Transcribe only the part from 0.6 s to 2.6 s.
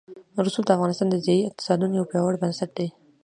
د افغانستان د ځایي اقتصادونو یو پیاوړی